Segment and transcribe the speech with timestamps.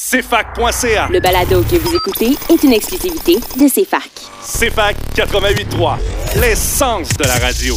[0.00, 1.08] CFAC.ca.
[1.10, 4.08] Le balado que vous écoutez est une exclusivité de CFAC.
[4.40, 5.96] CFAC 88.3,
[6.40, 7.74] l'essence de la radio.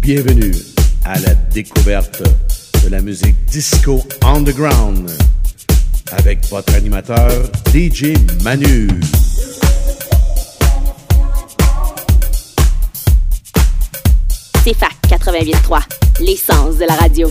[0.00, 0.52] Bienvenue
[1.06, 2.22] à la découverte
[2.84, 5.10] de la musique disco underground
[6.12, 7.30] avec votre animateur
[7.72, 8.12] DJ
[8.44, 8.86] Manu.
[14.66, 15.78] CFAC 88.3,
[16.22, 17.28] l'essence de la radio.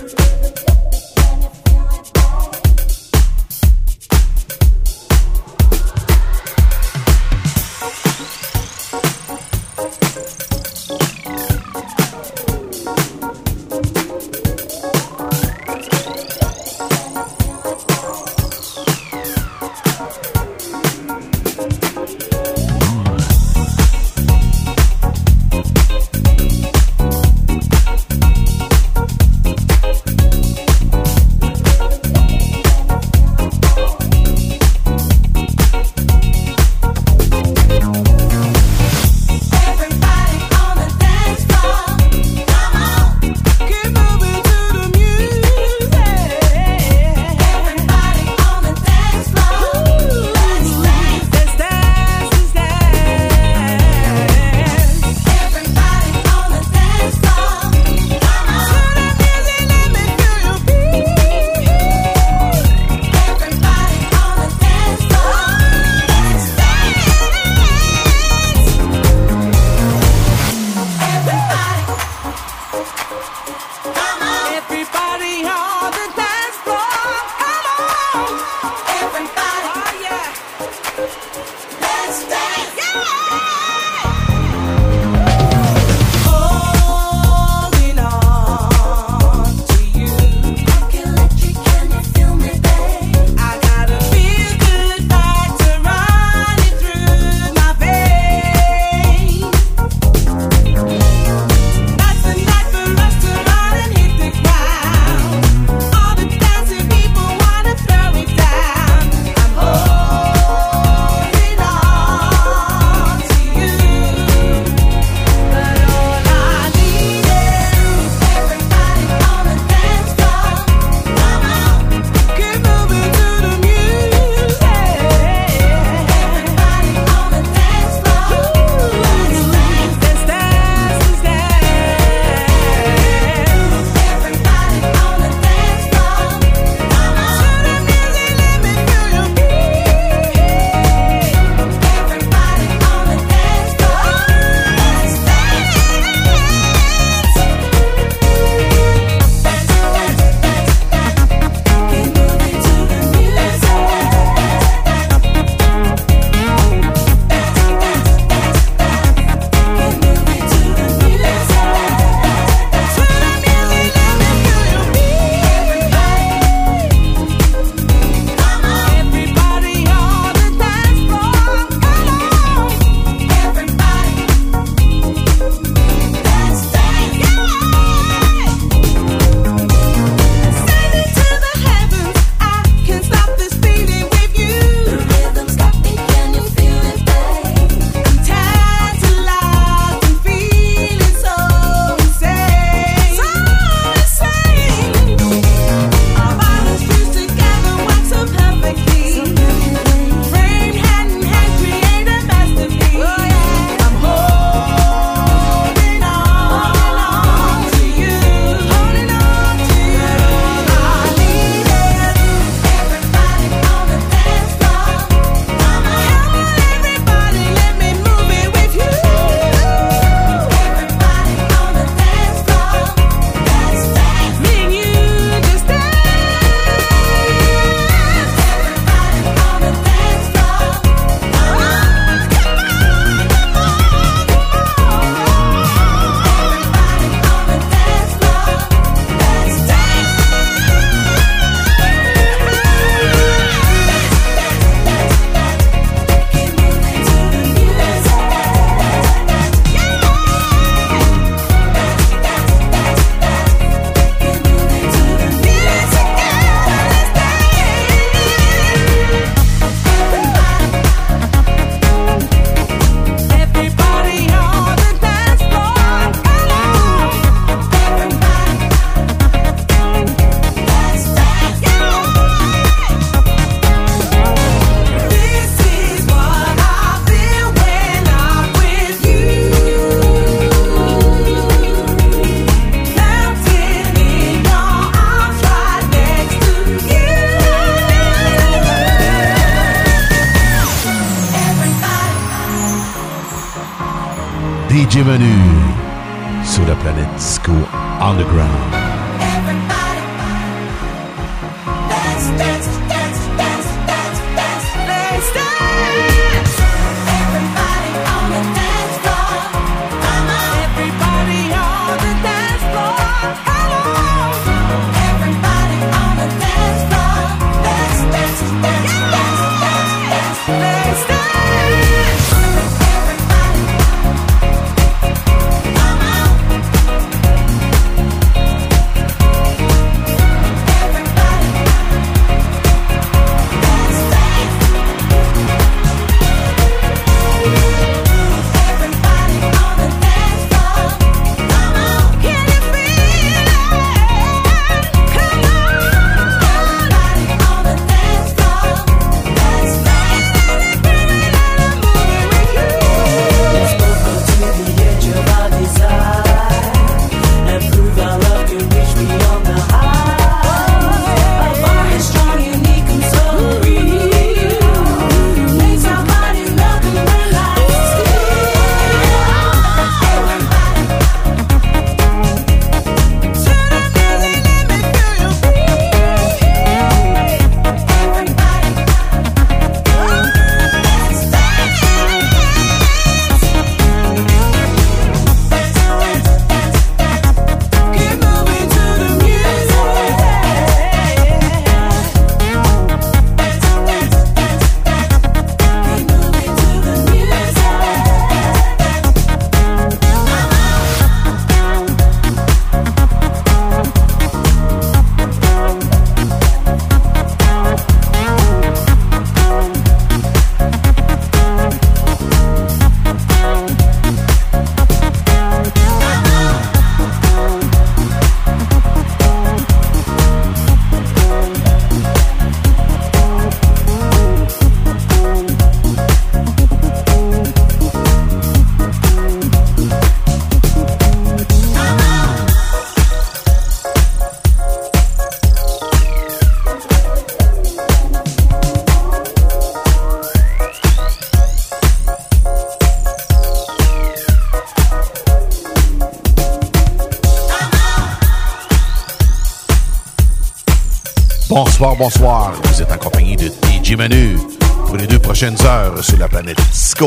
[451.98, 452.54] Bonsoir.
[452.64, 454.38] Vous êtes en de DJ Manu
[454.86, 457.06] pour les deux prochaines heures sur la planète Disco.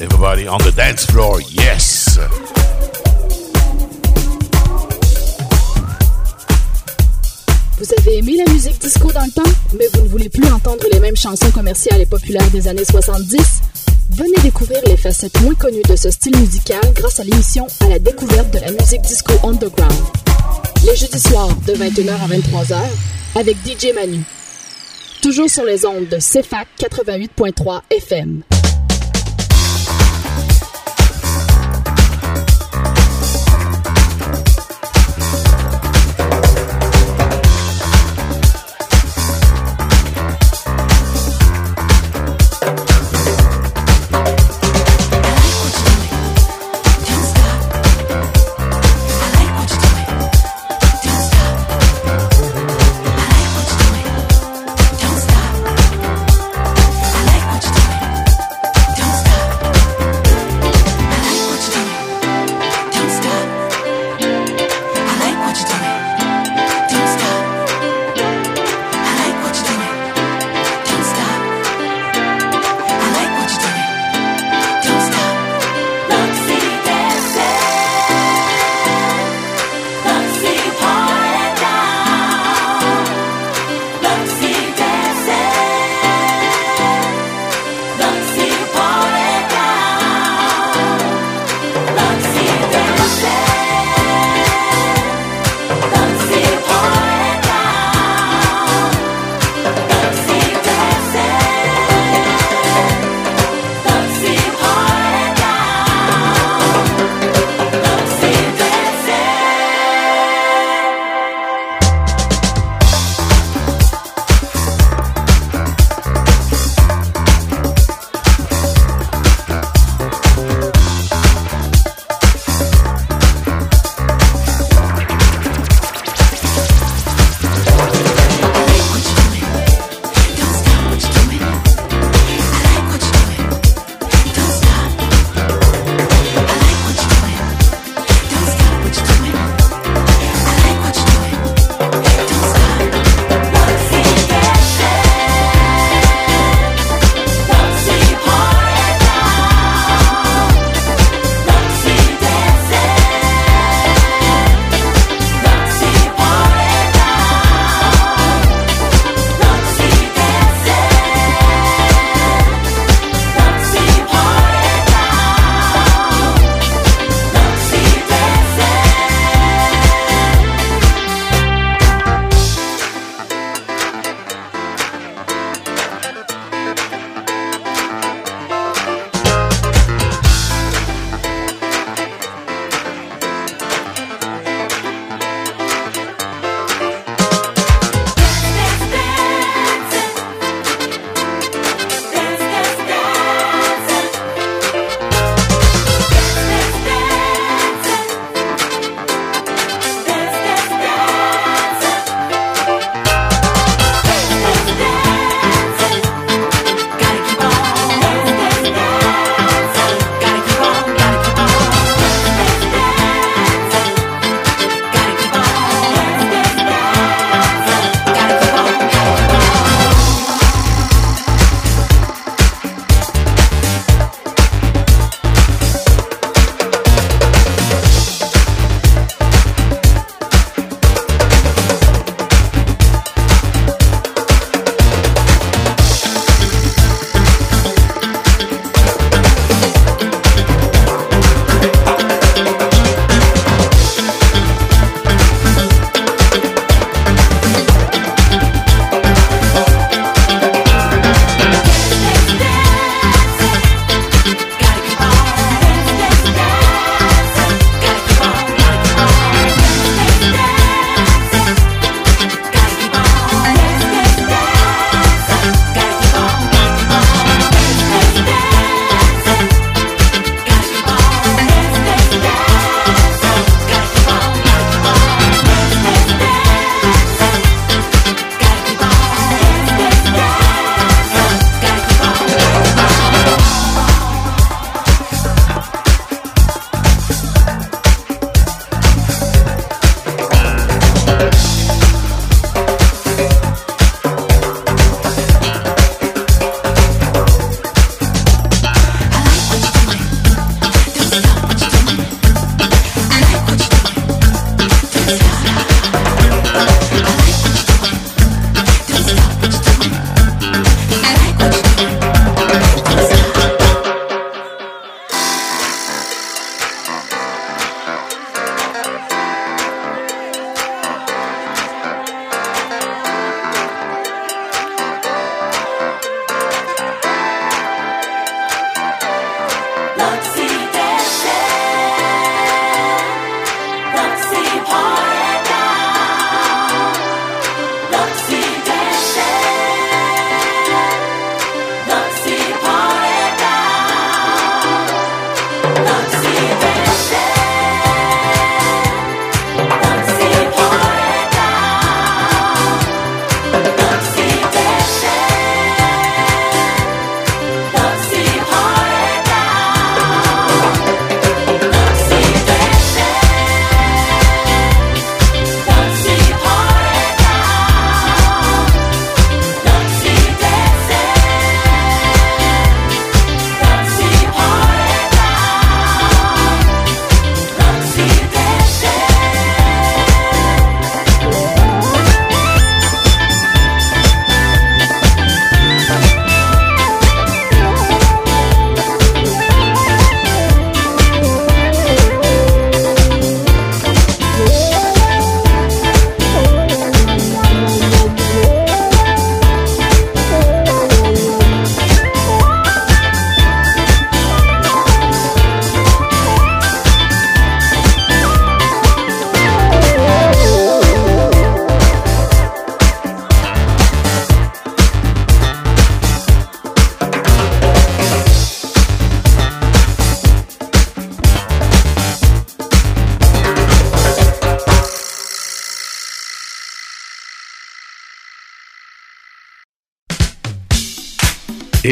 [0.00, 2.18] Everybody on the dance floor, yes!
[7.78, 10.84] Vous avez aimé la musique disco dans le temps, mais vous ne voulez plus entendre
[10.90, 13.36] les mêmes chansons commerciales et populaires des années 70?
[14.12, 17.98] Venez découvrir les facettes moins connues de ce style musical grâce à l'émission À la
[17.98, 19.94] découverte de la musique disco underground.
[20.86, 22.76] Les jeudis soirs de 21h à 23h
[23.38, 24.22] avec DJ Manu.
[25.22, 28.42] Toujours sur les ondes de CFAC 88.3 FM.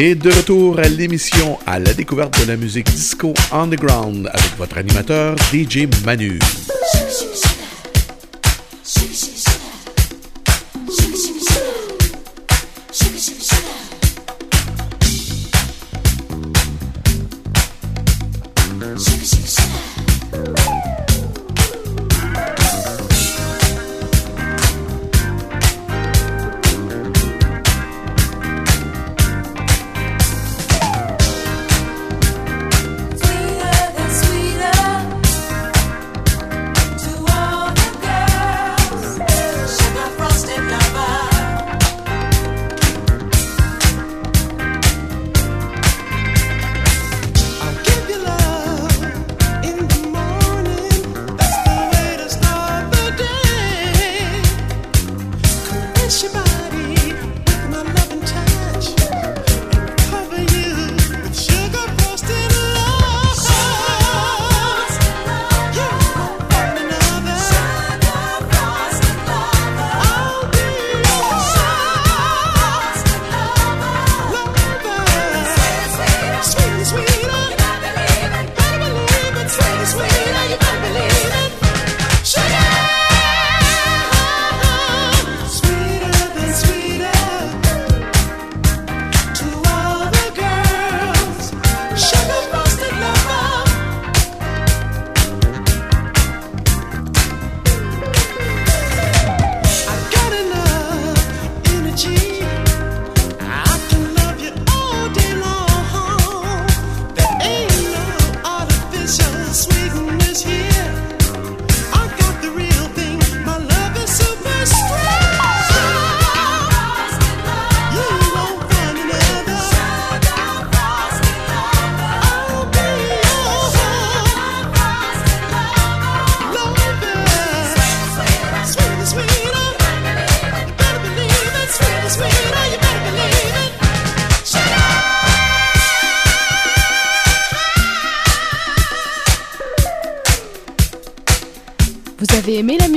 [0.01, 4.77] Et de retour à l'émission à la découverte de la musique disco underground avec votre
[4.77, 6.39] animateur DJ Manu.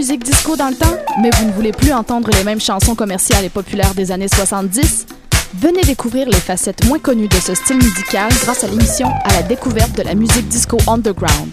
[0.02, 3.44] musique disco dans le temps, mais vous ne voulez plus entendre les mêmes chansons commerciales
[3.44, 5.06] et populaires des années 70?
[5.54, 9.42] Venez découvrir les facettes moins connues de ce style musical grâce à l'émission À la
[9.44, 11.52] découverte de la musique disco underground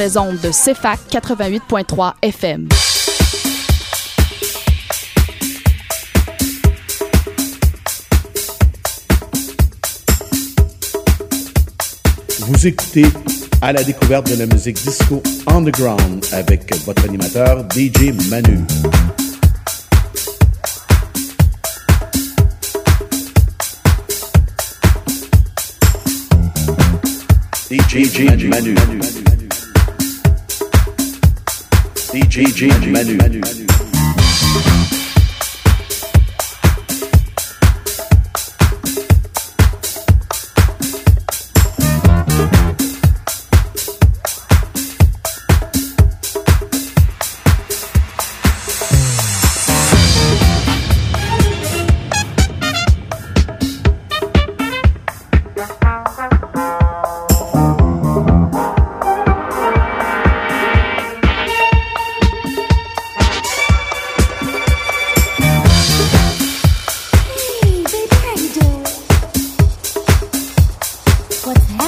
[0.00, 2.68] les ondes de CFAC 88.3 FM.
[12.38, 13.04] Vous écoutez
[13.60, 18.60] à la découverte de la musique disco underground avec votre animateur DJ Manu.
[27.70, 28.74] DJ, Manu.
[32.12, 33.16] DJ Manu.
[33.20, 33.69] Hey,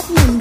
[0.02, 0.31] Platinum.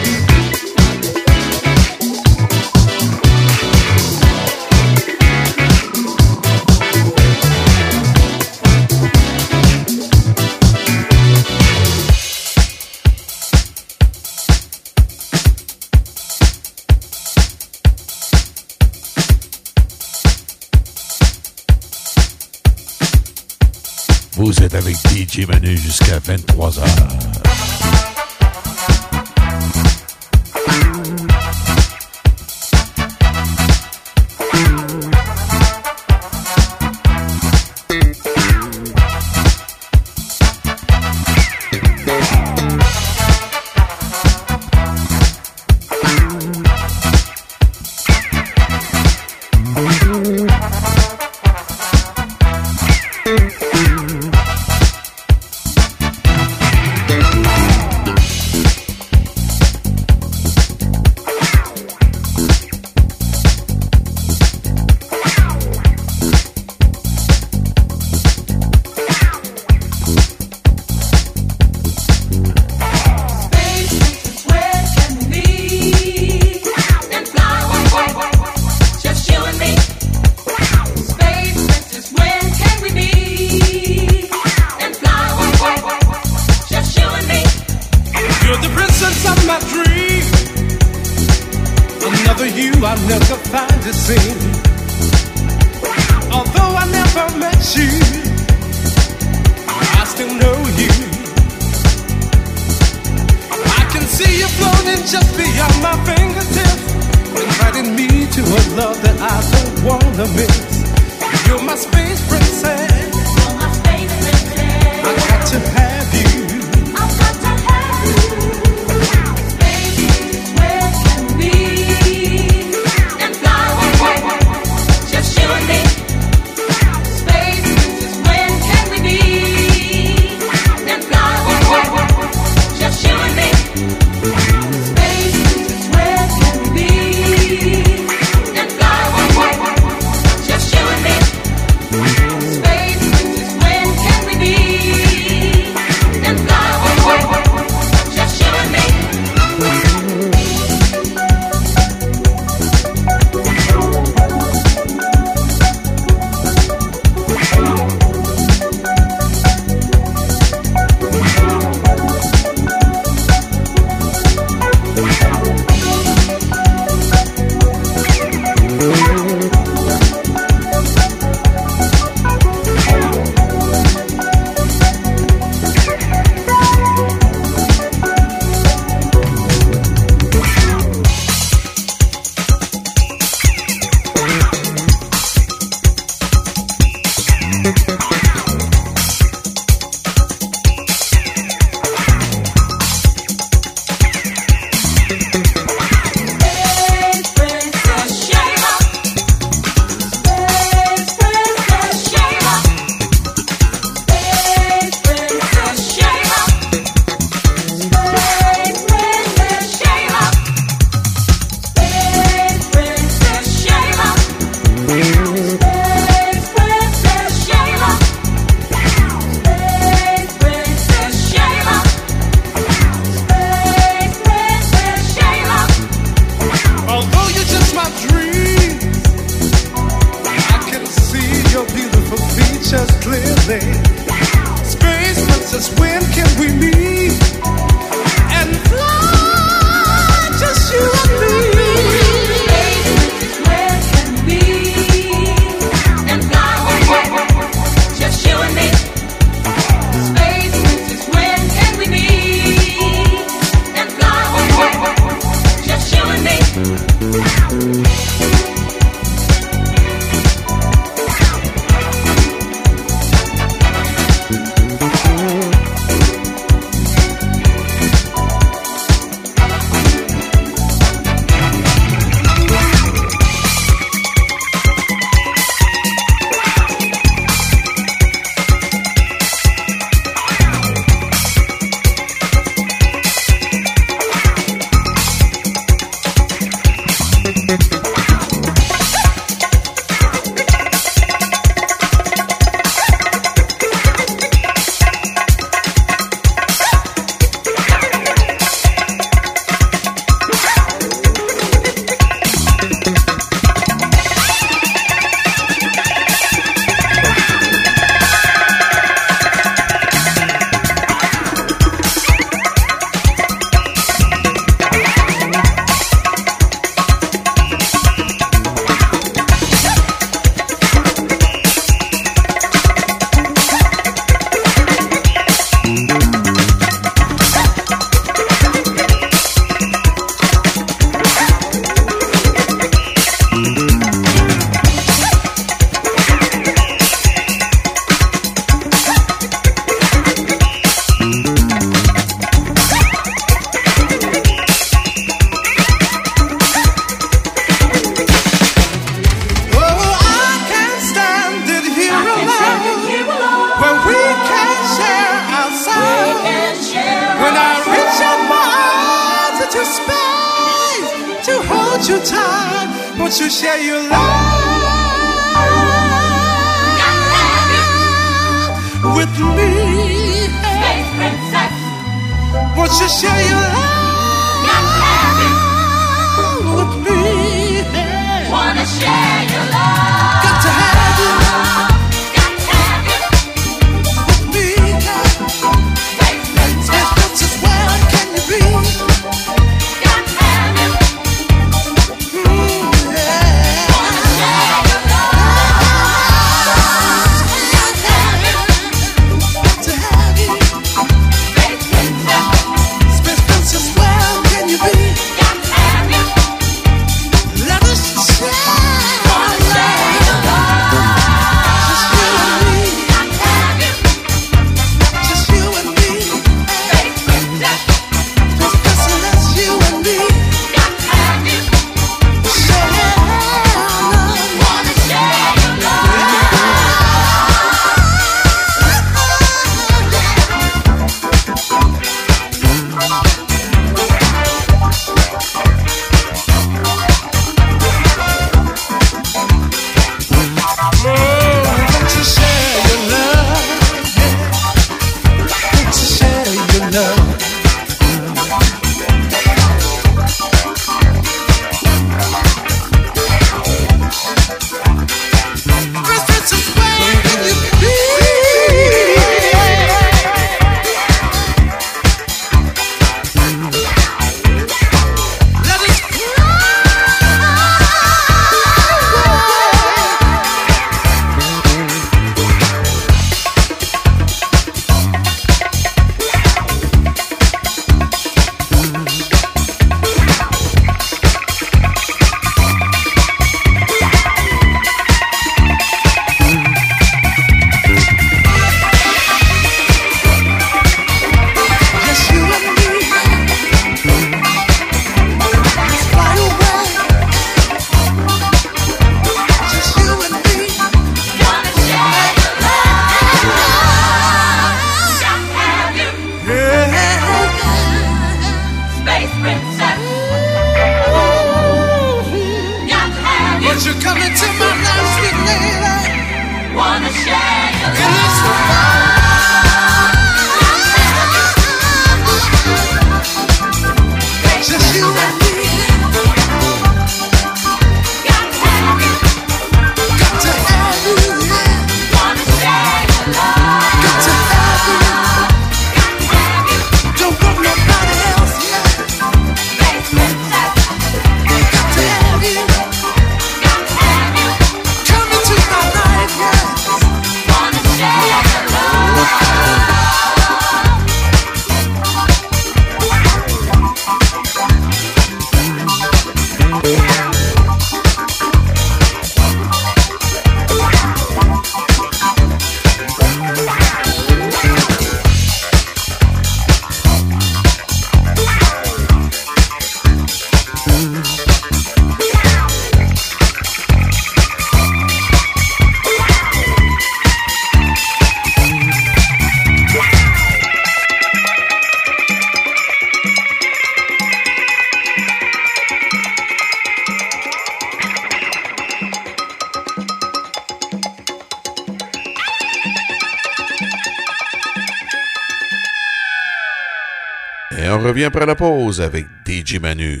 [597.74, 600.00] on revient après la pause avec DJ Manu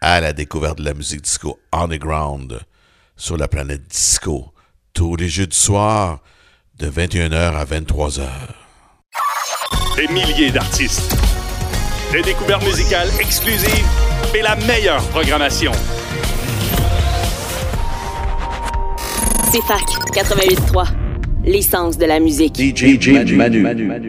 [0.00, 2.60] à la découverte de la musique disco underground
[3.16, 4.52] sur la planète disco
[4.94, 6.20] tous les jeux du soir
[6.78, 8.22] de 21h à 23h.
[9.96, 11.16] Des milliers d'artistes,
[12.12, 13.86] des découvertes musicales exclusives
[14.34, 15.72] et la meilleure programmation.
[19.50, 20.86] CFAC 88.3,
[21.44, 22.56] l'essence de la musique.
[22.56, 23.60] DJ, Manu.
[23.60, 23.84] Manu.
[23.84, 24.08] Manu.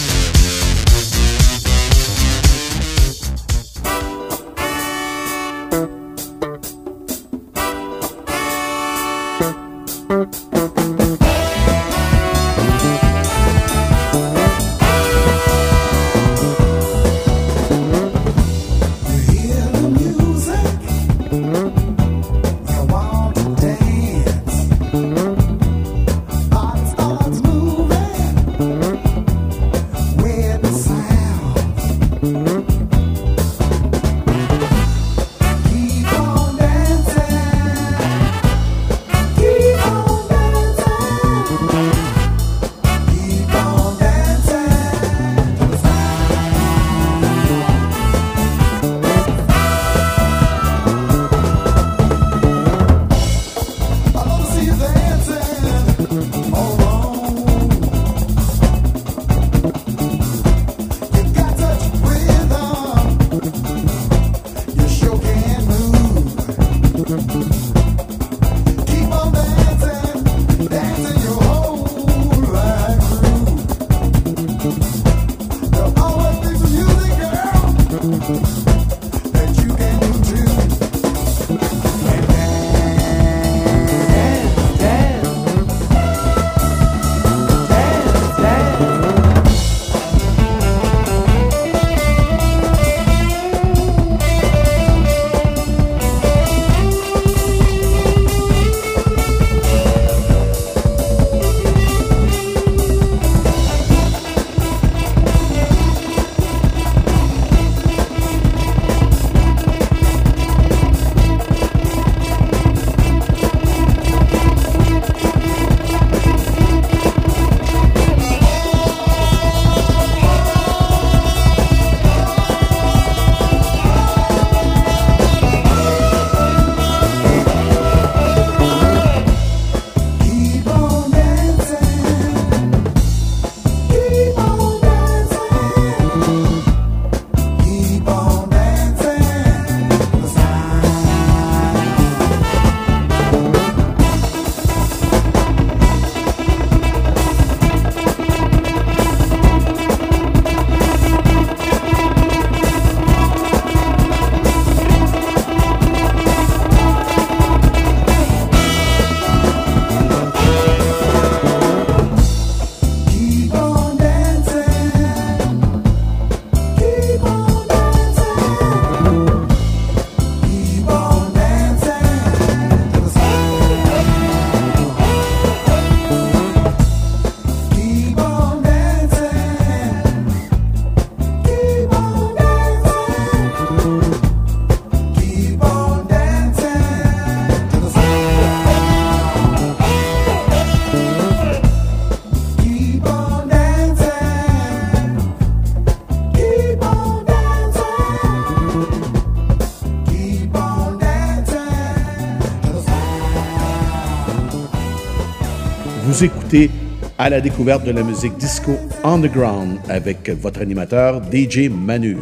[207.17, 208.73] À la découverte de la musique disco
[209.05, 212.17] underground avec votre animateur DJ Manu.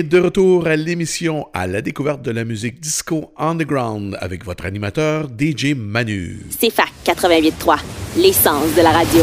[0.00, 4.64] Et de retour à l'émission à la découverte de la musique disco underground avec votre
[4.64, 6.40] animateur DJ Manu.
[6.58, 7.80] CFAC 88.3,
[8.16, 9.22] l'essence de la radio.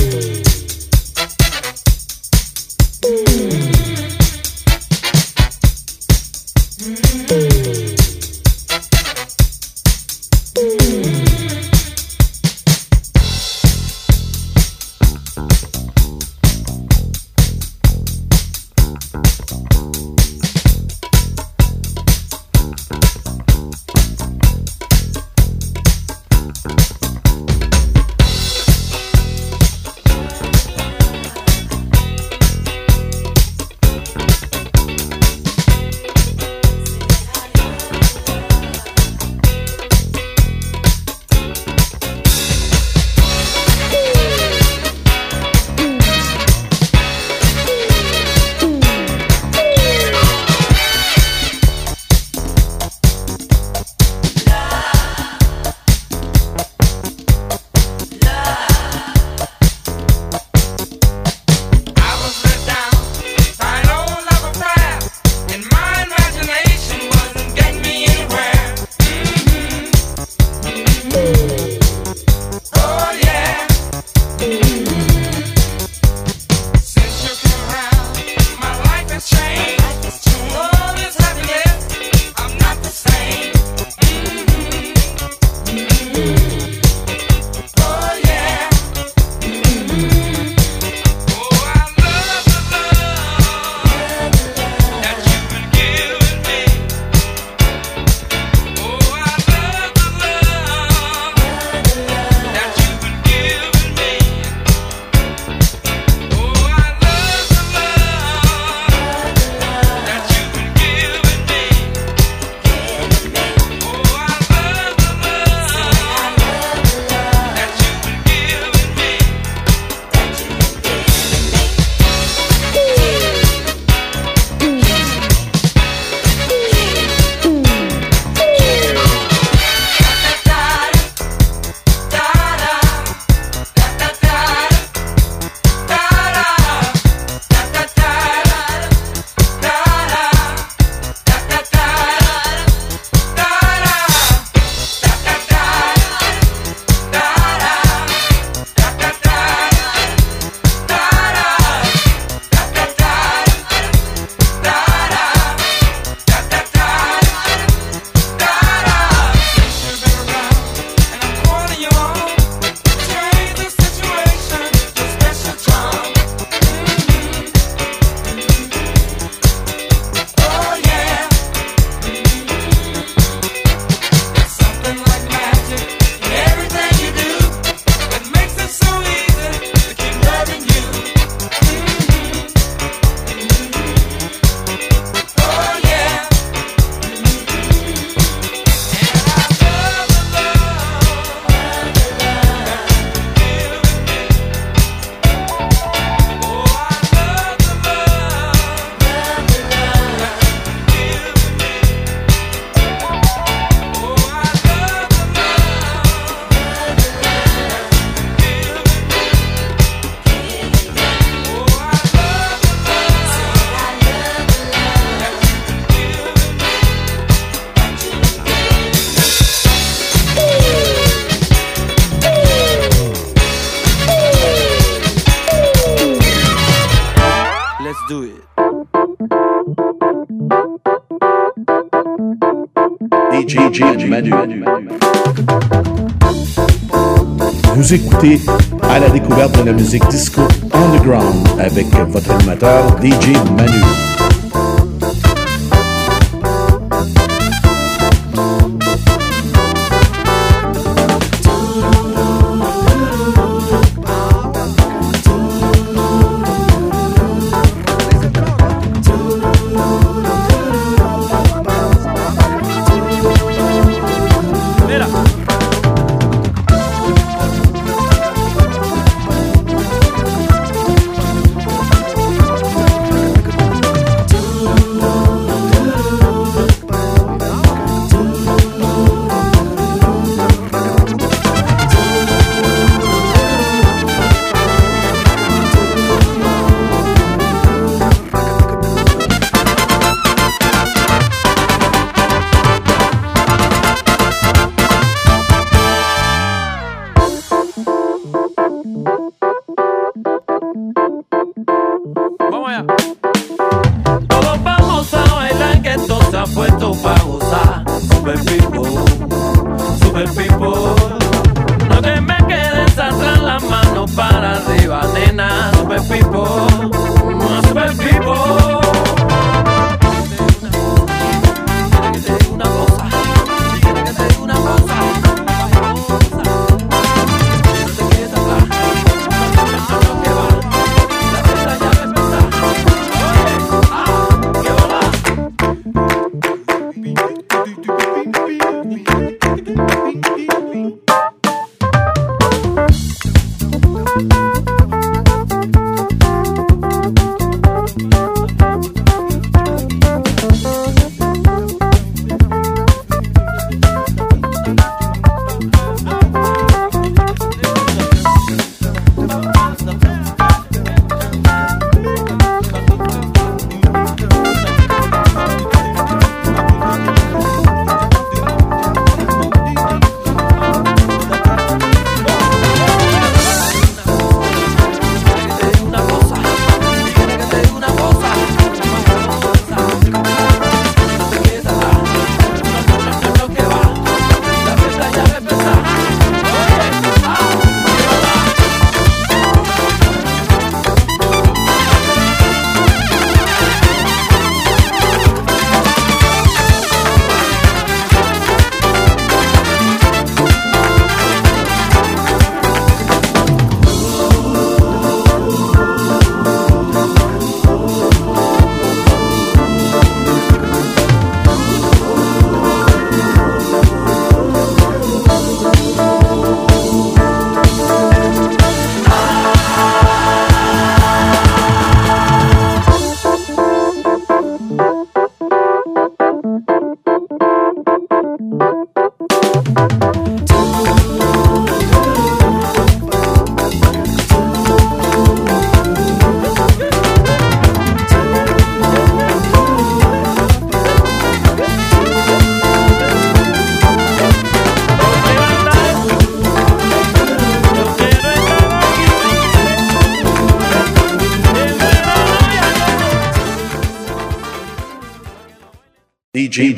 [238.23, 240.41] À la découverte de la musique disco
[240.73, 244.10] underground avec votre animateur DJ Manu.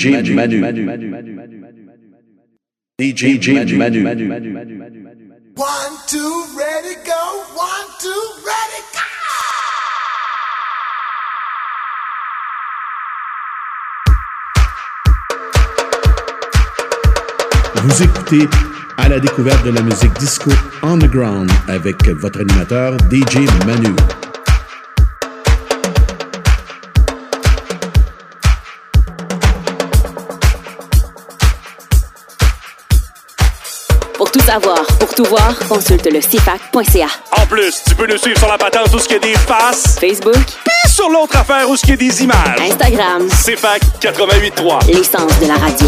[0.04, 0.60] DJ Manu.
[3.00, 4.04] DJ Manu.
[5.56, 7.44] One, two, ready, go.
[7.56, 9.00] One, two, ready, go.
[17.84, 18.50] Vous écoutez
[18.98, 20.52] à la découverte de la musique disco
[20.82, 23.96] underground avec votre animateur DJ Manu.
[34.54, 37.08] Savoir, pour tout voir, consulte le CFAC.ca.
[37.42, 39.34] En plus, tu peux nous suivre sur la patente où ce qu'il y a des
[39.34, 42.60] faces, Facebook, puis sur l'autre affaire où ce qu'il y a des images.
[42.62, 44.86] Instagram, C'est fac 88.3.
[44.94, 45.88] l'essence de la radio.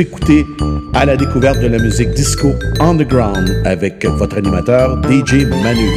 [0.00, 0.46] Écoutez
[0.94, 5.90] à la découverte de la musique disco underground avec votre animateur DJ Manu.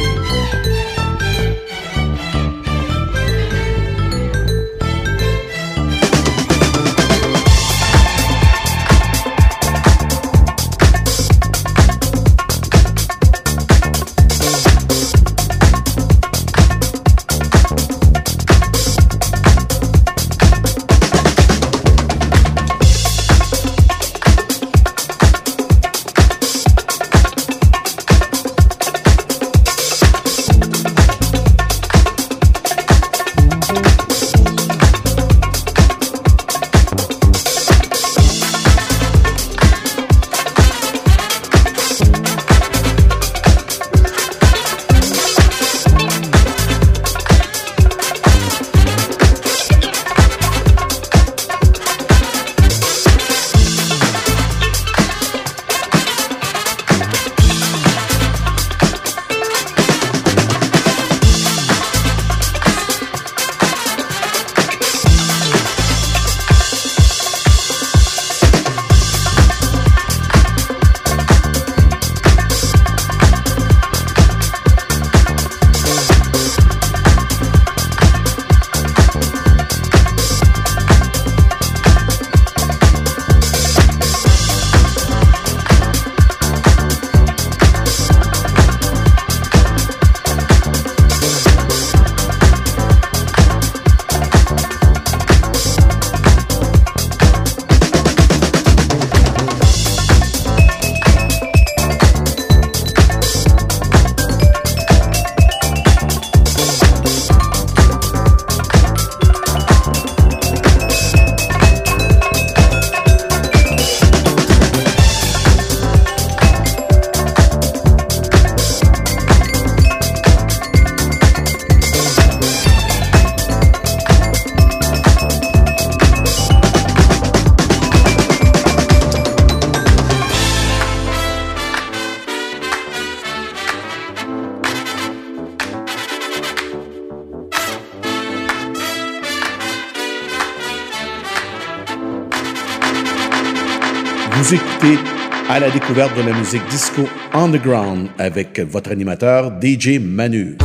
[145.94, 147.02] de la musique disco
[147.32, 150.56] underground avec votre animateur DJ Manu.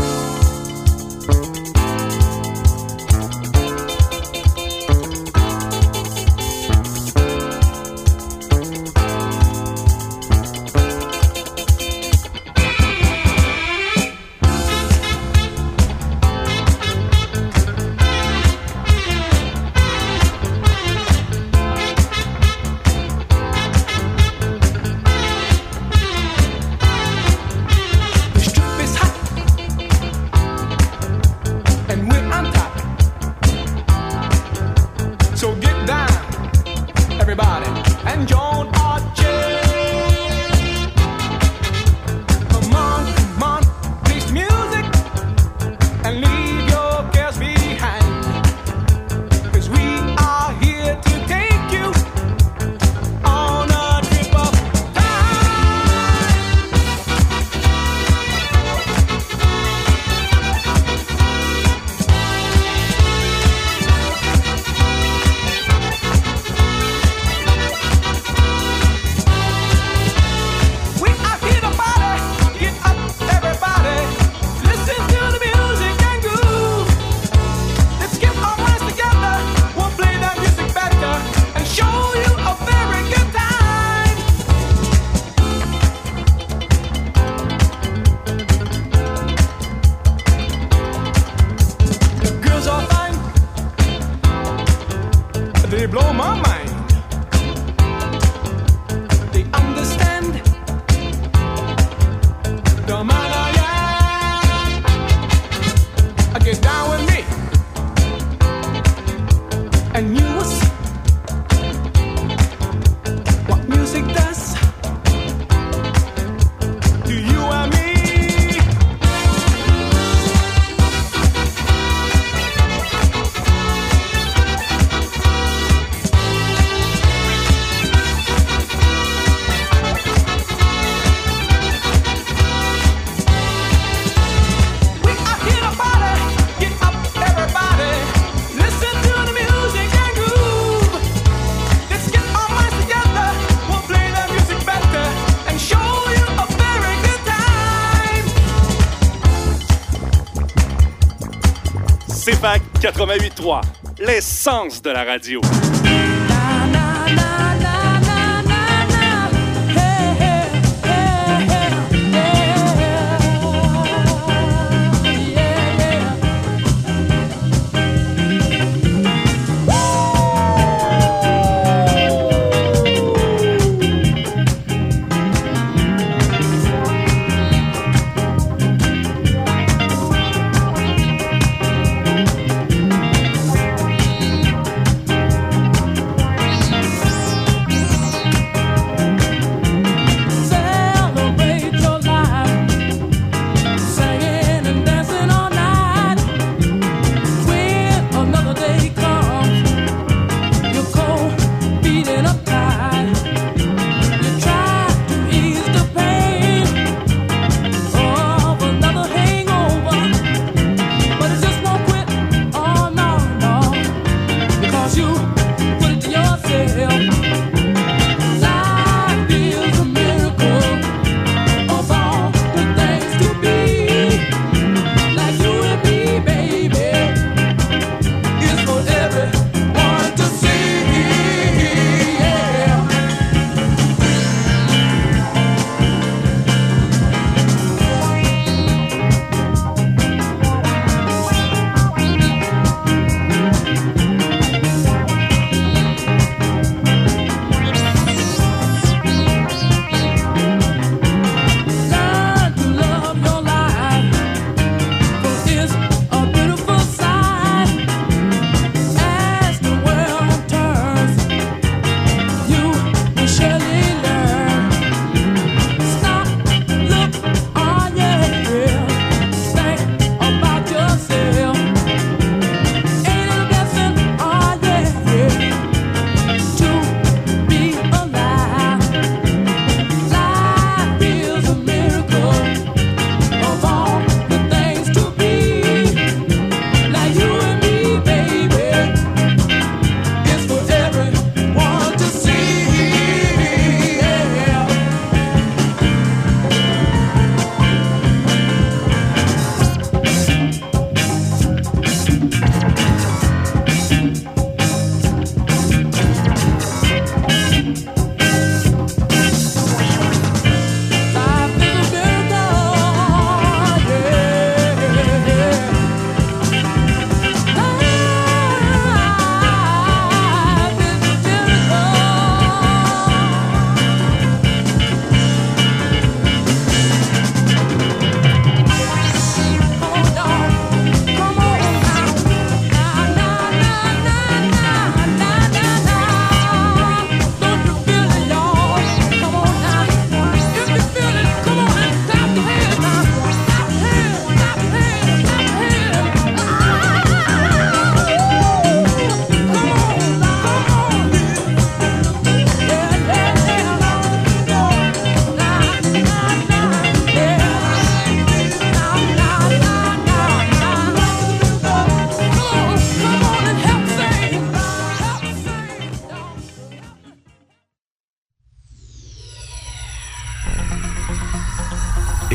[152.92, 153.62] 88.3,
[154.00, 155.42] l'essence de la radio.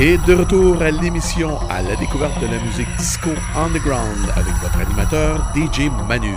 [0.07, 4.79] Et de retour à l'émission à la découverte de la musique disco underground avec votre
[4.79, 6.35] animateur DJ Manu.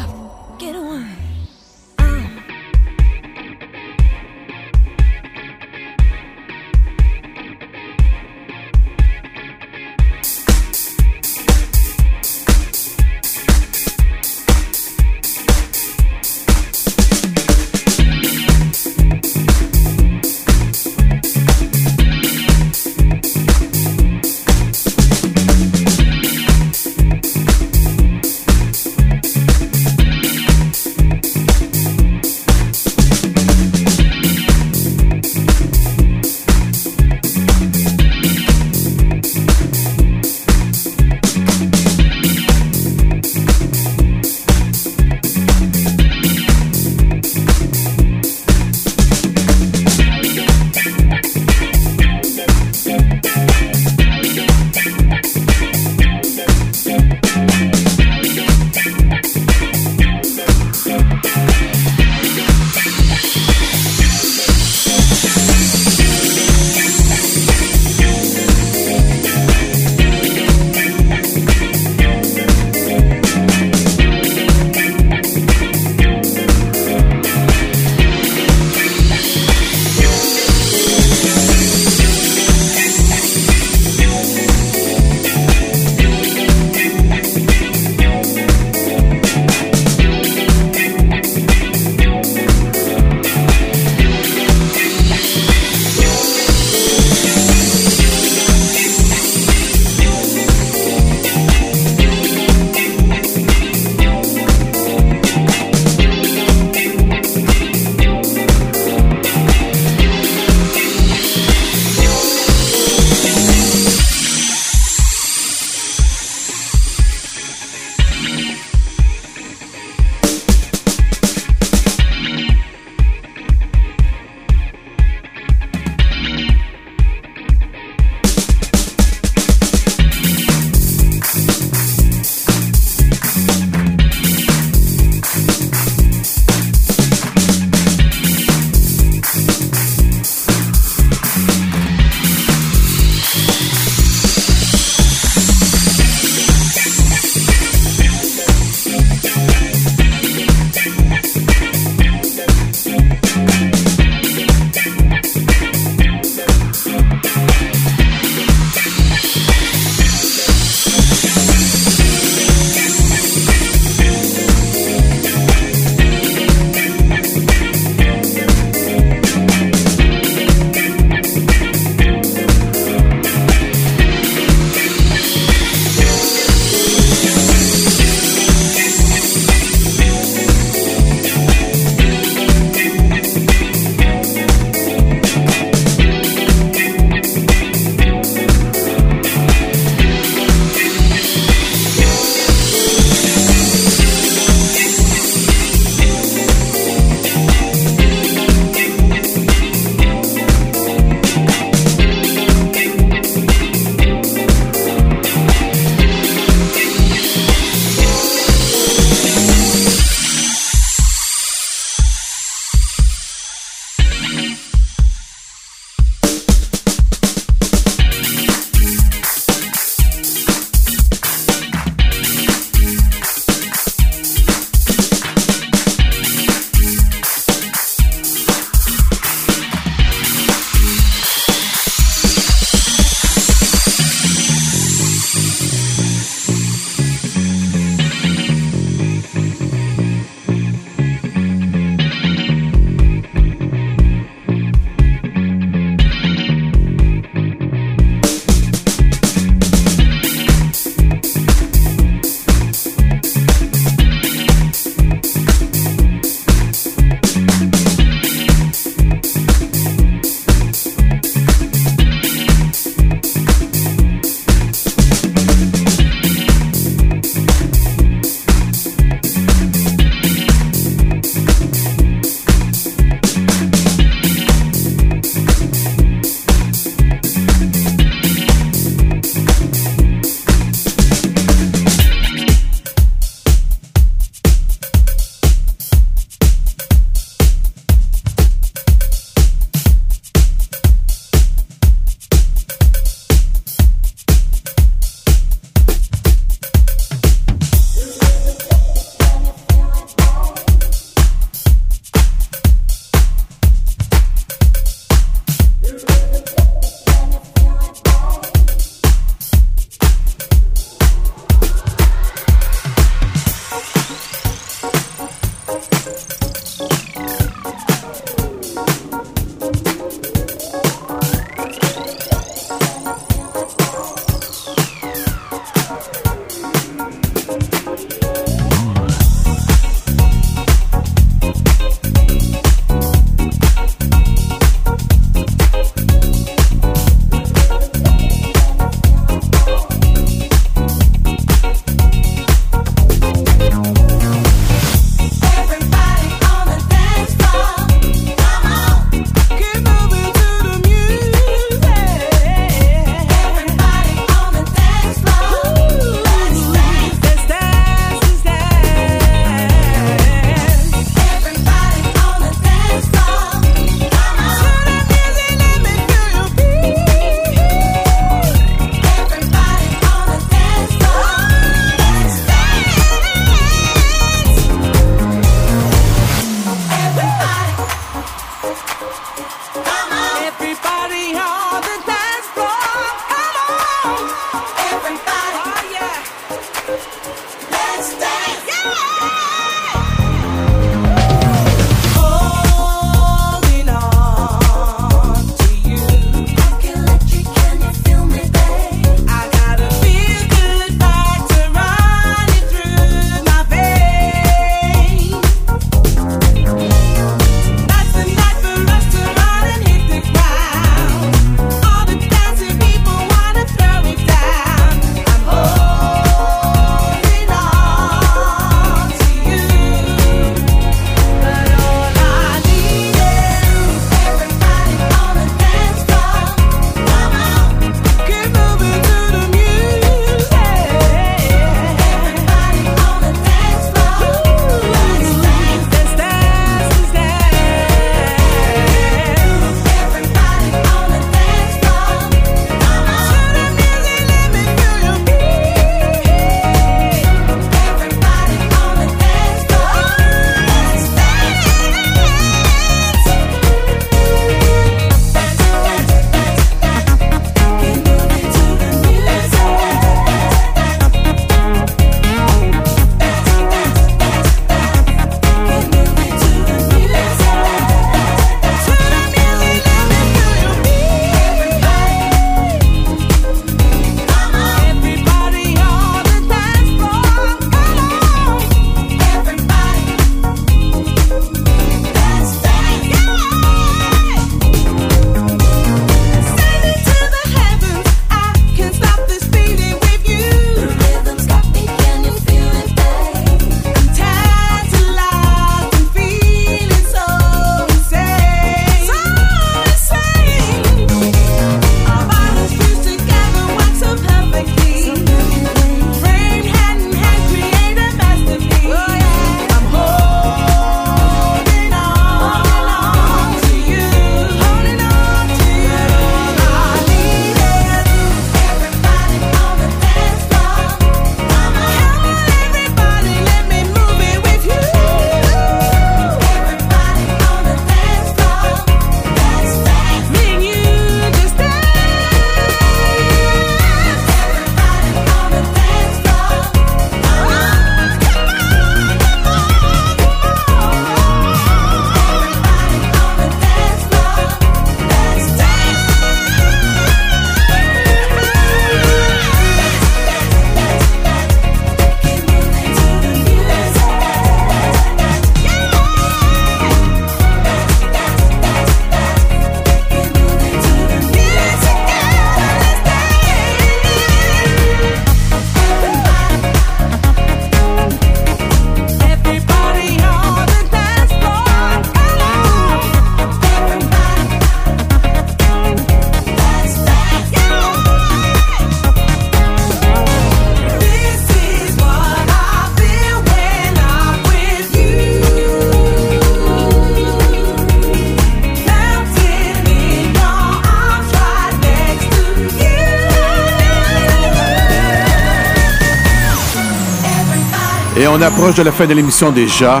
[598.38, 600.00] On approche de la fin de l'émission déjà.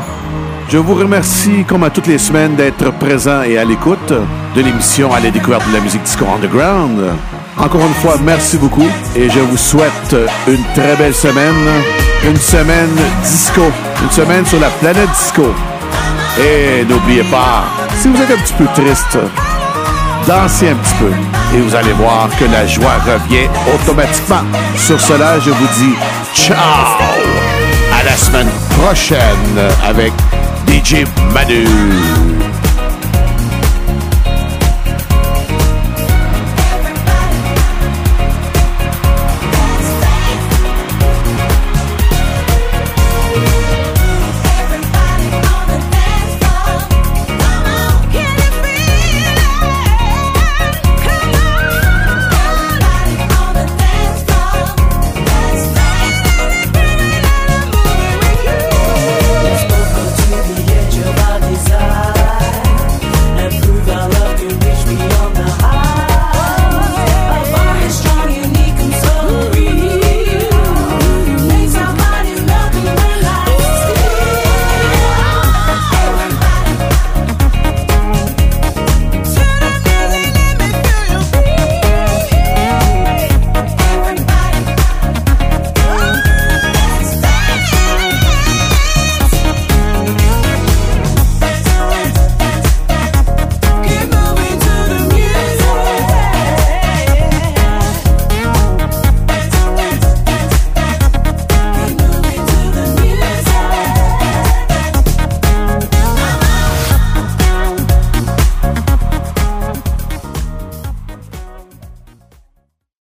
[0.68, 4.12] Je vous remercie, comme à toutes les semaines, d'être présent et à l'écoute
[4.54, 7.00] de l'émission À la découverte de la musique disco underground.
[7.56, 10.14] Encore une fois, merci beaucoup et je vous souhaite
[10.46, 11.66] une très belle semaine.
[12.24, 12.94] Une semaine
[13.24, 13.62] disco.
[14.04, 15.52] Une semaine sur la planète disco.
[16.38, 17.64] Et n'oubliez pas,
[18.00, 19.18] si vous êtes un petit peu triste,
[20.28, 24.44] dansez un petit peu et vous allez voir que la joie revient automatiquement.
[24.76, 25.94] Sur cela, je vous dis
[26.34, 27.37] ciao!
[28.18, 30.12] semaine prochaine avec
[30.66, 31.64] DJ Manu.